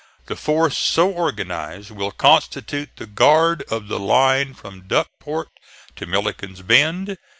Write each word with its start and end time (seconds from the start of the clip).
The 0.25 0.35
force 0.35 0.79
so 0.79 1.11
organized 1.11 1.91
will 1.91 2.09
constitute 2.09 2.89
the 2.95 3.05
guard 3.05 3.61
of 3.69 3.87
the 3.87 3.99
line 3.99 4.55
from 4.55 4.87
Duckport 4.87 5.49
to 5.95 6.07
Milliken's 6.07 6.63
Bend. 6.63 7.17